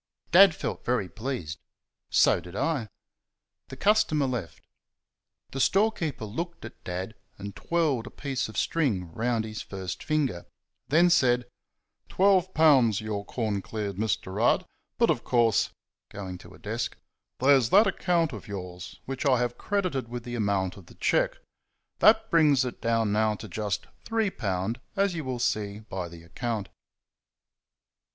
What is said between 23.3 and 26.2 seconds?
to just three pound, as you will see by